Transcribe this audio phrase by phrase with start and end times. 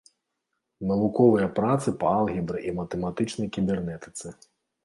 [0.91, 4.27] Навуковыя працы па алгебры і матэматычнай кібернетыцы.